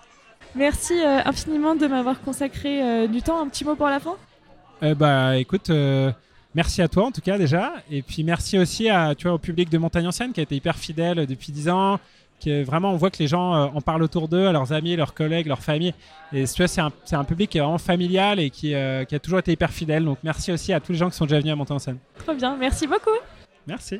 Merci 0.55 0.93
euh, 0.93 1.19
infiniment 1.25 1.75
de 1.75 1.85
m'avoir 1.85 2.21
consacré 2.21 2.81
euh, 2.81 3.07
du 3.07 3.21
temps. 3.21 3.41
Un 3.41 3.47
petit 3.47 3.65
mot 3.65 3.75
pour 3.75 3.87
la 3.87 3.99
fin? 3.99 4.15
Euh, 4.81 4.95
bah 4.95 5.37
écoute, 5.37 5.69
euh, 5.69 6.11
merci 6.55 6.81
à 6.81 6.87
toi 6.87 7.05
en 7.05 7.11
tout 7.11 7.21
cas 7.21 7.37
déjà, 7.37 7.73
et 7.91 8.01
puis 8.01 8.23
merci 8.23 8.57
aussi 8.57 8.89
à, 8.89 9.13
tu 9.13 9.27
vois, 9.27 9.33
au 9.33 9.37
public 9.37 9.69
de 9.69 9.77
Montagne 9.77 10.07
Ancienne 10.07 10.31
qui 10.31 10.39
a 10.39 10.43
été 10.43 10.55
hyper 10.55 10.77
fidèle 10.77 11.25
depuis 11.25 11.51
10 11.51 11.69
ans, 11.69 11.99
qui 12.39 12.49
est 12.49 12.63
vraiment 12.63 12.93
on 12.93 12.95
voit 12.95 13.09
que 13.09 13.19
les 13.19 13.27
gens 13.27 13.53
euh, 13.53 13.67
en 13.73 13.81
parlent 13.81 14.03
autour 14.03 14.29
d'eux, 14.29 14.47
à 14.47 14.53
leurs 14.53 14.71
amis, 14.71 14.95
leurs 14.95 15.13
collègues, 15.13 15.47
leurs 15.47 15.63
familles, 15.63 15.93
et 16.31 16.45
tu 16.45 16.61
vois 16.61 16.67
c'est 16.67 16.81
un, 16.81 16.91
c'est 17.03 17.17
un 17.17 17.25
public 17.25 17.49
qui 17.49 17.57
est 17.57 17.61
vraiment 17.61 17.77
familial 17.77 18.39
et 18.39 18.49
qui, 18.49 18.73
euh, 18.73 19.03
qui 19.03 19.15
a 19.15 19.19
toujours 19.19 19.39
été 19.39 19.51
hyper 19.51 19.71
fidèle, 19.71 20.05
donc 20.05 20.19
merci 20.23 20.51
aussi 20.51 20.71
à 20.71 20.79
tous 20.79 20.93
les 20.93 20.97
gens 20.97 21.09
qui 21.09 21.17
sont 21.17 21.25
déjà 21.25 21.39
venus 21.39 21.51
à 21.51 21.55
Montagne 21.57 21.75
Ancienne. 21.75 21.97
Trop 22.17 22.33
bien. 22.33 22.55
Merci 22.55 22.87
beaucoup. 22.87 23.17
Merci. 23.67 23.99